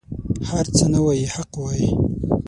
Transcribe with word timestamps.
هر 0.49 0.65
څه 0.77 0.85
نه 0.93 0.99
وايي 1.05 1.27
حق 1.35 1.51
وايي. 1.63 1.89